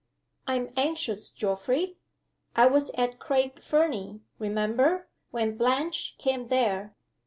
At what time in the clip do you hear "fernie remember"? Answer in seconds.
3.61-5.07